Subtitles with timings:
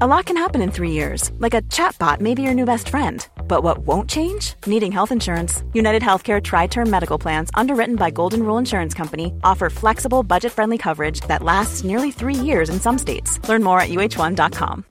[0.00, 2.88] A lot can happen in three years, like a chatbot may be your new best
[2.88, 3.28] friend.
[3.46, 4.54] But what won't change?
[4.66, 5.62] Needing health insurance.
[5.74, 10.50] United Healthcare Tri Term Medical Plans, underwritten by Golden Rule Insurance Company, offer flexible, budget
[10.50, 13.38] friendly coverage that lasts nearly three years in some states.
[13.46, 14.86] Learn more at uh1.com.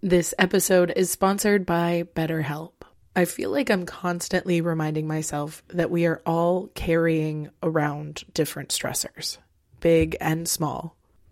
[0.00, 2.72] This episode is sponsored by BetterHelp.
[3.14, 9.36] I feel like I'm constantly reminding myself that we are all carrying around different stressors,
[9.80, 10.97] big and small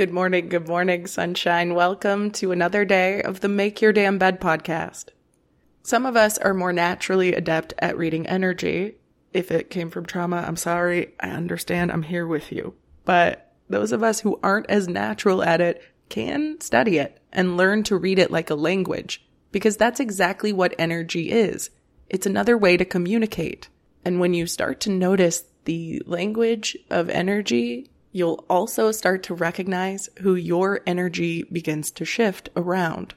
[0.00, 1.74] Good morning, good morning, sunshine.
[1.74, 5.10] Welcome to another day of the Make Your Damn Bed podcast.
[5.82, 8.94] Some of us are more naturally adept at reading energy.
[9.34, 11.12] If it came from trauma, I'm sorry.
[11.20, 11.92] I understand.
[11.92, 12.72] I'm here with you.
[13.04, 17.82] But those of us who aren't as natural at it can study it and learn
[17.82, 19.22] to read it like a language
[19.52, 21.68] because that's exactly what energy is.
[22.08, 23.68] It's another way to communicate.
[24.02, 30.08] And when you start to notice the language of energy You'll also start to recognize
[30.20, 33.14] who your energy begins to shift around.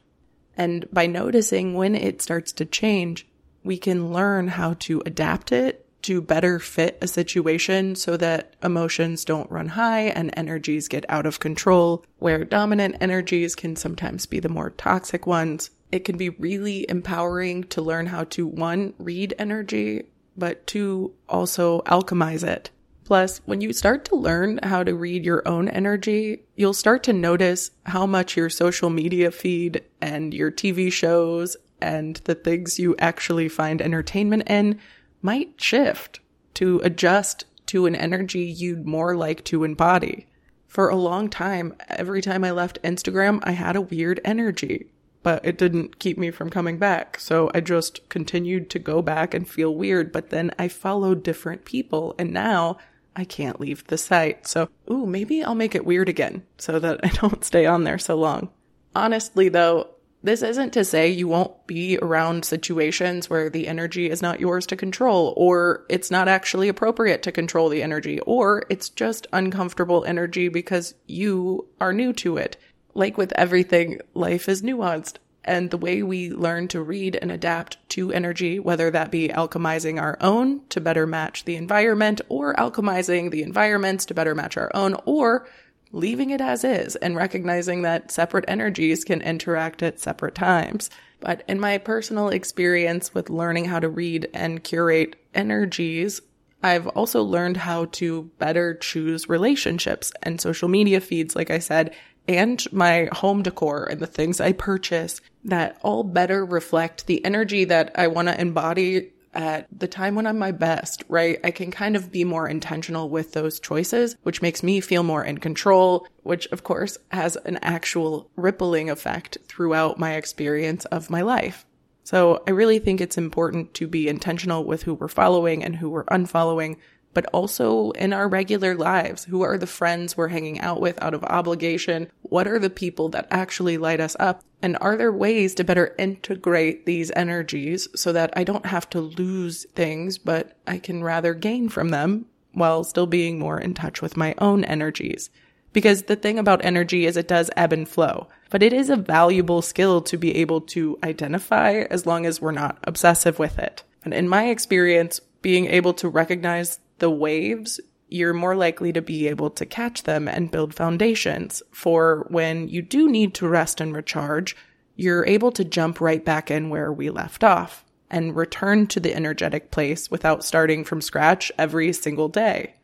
[0.56, 3.28] And by noticing when it starts to change,
[3.64, 9.26] we can learn how to adapt it to better fit a situation so that emotions
[9.26, 14.40] don't run high and energies get out of control, where dominant energies can sometimes be
[14.40, 15.72] the more toxic ones.
[15.92, 20.04] It can be really empowering to learn how to one, read energy,
[20.36, 22.70] but two, also alchemize it
[23.06, 27.14] Plus, when you start to learn how to read your own energy, you'll start to
[27.14, 32.96] notice how much your social media feed and your TV shows and the things you
[32.98, 34.80] actually find entertainment in
[35.22, 36.22] might shift
[36.54, 40.28] to adjust to an energy you'd more like to embody.
[40.68, 44.88] For a long time, every time I left Instagram, I had a weird energy,
[45.24, 47.20] but it didn't keep me from coming back.
[47.20, 51.66] So I just continued to go back and feel weird, but then I followed different
[51.66, 52.78] people and now
[53.16, 54.48] I can't leave the site.
[54.48, 58.00] So, ooh, maybe I'll make it weird again so that I don't stay on there
[58.00, 58.50] so long.
[58.96, 59.90] Honestly, though,
[60.24, 64.66] this isn't to say you won't be around situations where the energy is not yours
[64.68, 70.06] to control, or it's not actually appropriate to control the energy, or it's just uncomfortable
[70.06, 72.56] energy because you are new to it.
[72.94, 77.78] Like with everything, life is nuanced and the way we learn to read and adapt
[77.90, 83.32] to energy, whether that be alchemizing our own to better match the environment or alchemizing
[83.32, 85.48] the environments to better match our own or
[85.92, 90.90] leaving it as is and recognizing that separate energies can interact at separate times.
[91.20, 96.22] But in my personal experience with learning how to read and curate energies,
[96.64, 101.94] I've also learned how to better choose relationships and social media feeds, like I said,
[102.28, 107.66] and my home decor and the things I purchase that all better reflect the energy
[107.66, 111.40] that I want to embody at the time when I'm my best, right?
[111.44, 115.24] I can kind of be more intentional with those choices, which makes me feel more
[115.24, 121.22] in control, which of course has an actual rippling effect throughout my experience of my
[121.22, 121.66] life.
[122.04, 125.90] So I really think it's important to be intentional with who we're following and who
[125.90, 126.78] we're unfollowing
[127.14, 129.26] but also in our regular lives.
[129.26, 132.10] Who are the friends we're hanging out with out of obligation?
[132.22, 134.44] What are the people that actually light us up?
[134.62, 139.02] And are there ways to better integrate these energies so that I don't have to
[139.02, 144.02] lose things, but I can rather gain from them while still being more in touch
[144.02, 145.30] with my own energies?
[145.74, 148.96] Because the thing about energy is it does ebb and flow, but it is a
[148.96, 153.84] valuable skill to be able to identify as long as we're not obsessive with it.
[154.06, 157.80] And in my experience, being able to recognize the waves,
[158.10, 162.82] you're more likely to be able to catch them and build foundations for when you
[162.82, 164.56] do need to rest and recharge,
[164.96, 169.16] you're able to jump right back in where we left off and return to the
[169.16, 172.76] energetic place without starting from scratch every single day.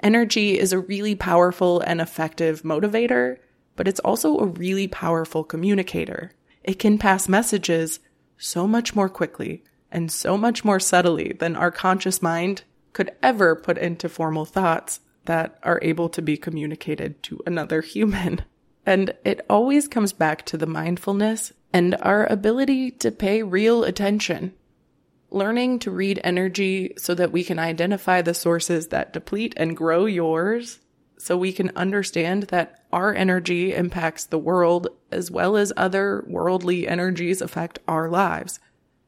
[0.00, 3.38] Energy is a really powerful and effective motivator,
[3.76, 6.32] but it's also a really powerful communicator.
[6.64, 8.00] It can pass messages
[8.36, 9.62] so much more quickly
[9.92, 12.64] and so much more subtly than our conscious mind
[12.96, 18.40] could ever put into formal thoughts that are able to be communicated to another human.
[18.88, 24.54] And it always comes back to the mindfulness and our ability to pay real attention
[25.28, 30.06] learning to read energy so that we can identify the sources that deplete and grow
[30.06, 30.78] yours,
[31.18, 36.86] so we can understand that our energy impacts the world as well as other worldly
[36.86, 38.60] energies affect our lives.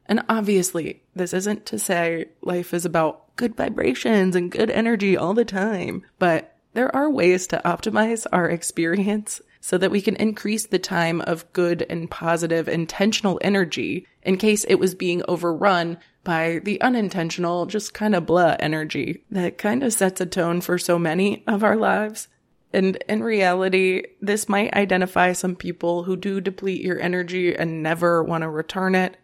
[0.06, 5.32] And obviously, this isn't to say life is about good vibrations and good energy all
[5.32, 10.66] the time, but there are ways to optimize our experience so that we can increase
[10.66, 16.60] the time of good and positive intentional energy in case it was being overrun by
[16.64, 20.98] the unintentional, just kind of blah energy that kind of sets a tone for so
[20.98, 22.28] many of our lives.
[22.72, 28.22] And in reality, this might identify some people who do deplete your energy and never
[28.22, 29.16] want to return it.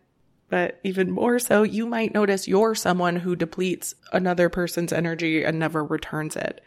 [0.49, 5.59] But even more so, you might notice you're someone who depletes another person's energy and
[5.59, 6.63] never returns it.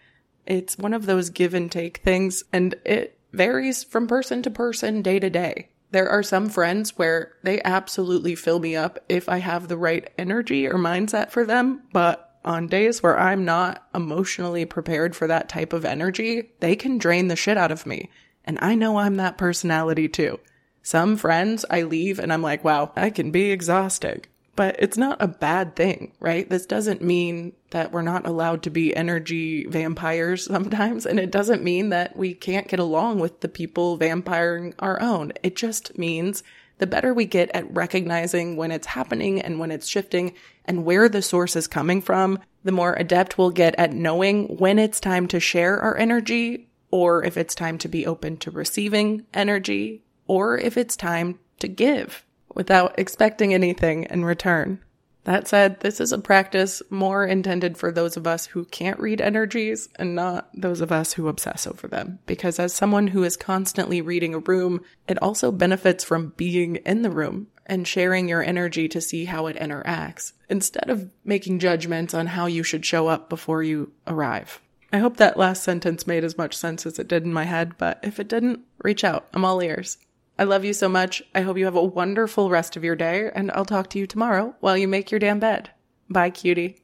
[0.45, 5.01] It's one of those give and take things, and it varies from person to person,
[5.01, 5.69] day to day.
[5.91, 10.09] There are some friends where they absolutely fill me up if I have the right
[10.17, 15.49] energy or mindset for them, but on days where I'm not emotionally prepared for that
[15.49, 18.09] type of energy, they can drain the shit out of me.
[18.45, 20.39] And I know I'm that personality too.
[20.87, 24.23] Some friends I leave and I'm like, wow, I can be exhausting
[24.55, 26.49] but it's not a bad thing, right?
[26.49, 31.05] This doesn't mean that we're not allowed to be energy vampires sometimes.
[31.05, 35.31] And it doesn't mean that we can't get along with the people vampiring our own.
[35.43, 36.41] It just means
[36.79, 40.33] the better we get at recognizing when it's happening and when it's shifting
[40.65, 44.79] and where the source is coming from, the more adept we'll get at knowing when
[44.79, 49.25] it's time to share our energy or if it's time to be open to receiving
[49.35, 54.79] energy or if it's time to give without expecting anything in return.
[55.27, 59.19] That said, this is a practice more intended for those of us who can't read
[59.19, 62.19] energies and not those of us who obsess over them.
[62.25, 67.01] Because as someone who is constantly reading a room, it also benefits from being in
[67.01, 72.13] the room and sharing your energy to see how it interacts instead of making judgments
[72.13, 74.61] on how you should show up before you arrive.
[74.93, 77.77] I hope that last sentence made as much sense as it did in my head,
[77.77, 79.27] but if it didn't, reach out.
[79.33, 79.97] I'm all ears.
[80.39, 81.23] I love you so much.
[81.33, 84.05] I hope you have a wonderful rest of your day, and I'll talk to you
[84.05, 85.71] tomorrow while you make your damn bed.
[86.09, 86.77] Bye, cutie.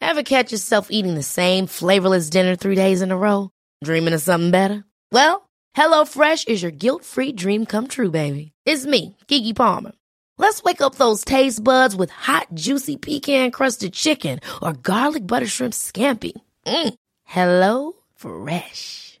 [0.00, 3.50] Ever catch yourself eating the same flavorless dinner three days in a row?
[3.84, 4.84] Dreaming of something better?
[5.12, 8.52] Well, HelloFresh is your guilt free dream come true, baby.
[8.64, 9.92] It's me, Keke Palmer.
[10.38, 15.46] Let's wake up those taste buds with hot, juicy pecan crusted chicken or garlic butter
[15.46, 16.32] shrimp scampi.
[16.66, 16.94] Mm.
[17.24, 19.20] Hello Fresh.